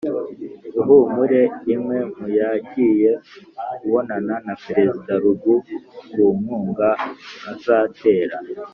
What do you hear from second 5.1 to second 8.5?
Lungu ku nkunga azatera